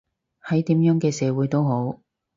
[0.43, 1.99] 喺點樣嘅社會都好